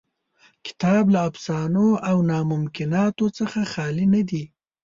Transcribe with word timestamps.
کتاب 0.65 1.05
له 1.13 1.19
افسانو 1.29 1.87
او 2.09 2.17
ناممکناتو 2.29 3.25
څخه 3.37 3.59
خالي 3.73 4.05
نه 4.15 4.21
دی. 4.29 4.43